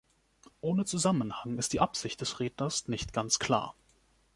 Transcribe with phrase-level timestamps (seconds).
[0.61, 3.75] Ohne Zusammenhang ist die Absicht des Redners nicht ganz klar.